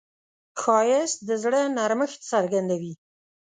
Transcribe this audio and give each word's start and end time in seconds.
ښایست 0.61 1.17
د 1.27 1.29
زړه 1.43 1.61
نرمښت 1.77 2.19
څرګندوي 2.31 2.93